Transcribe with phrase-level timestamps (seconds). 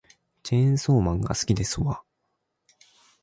[0.41, 2.01] チェーンソーマンが好きですわ